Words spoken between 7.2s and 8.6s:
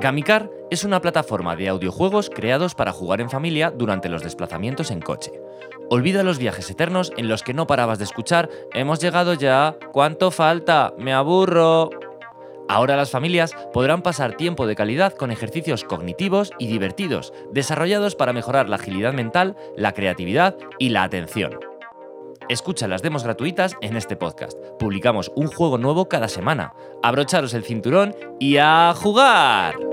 los que no parabas de escuchar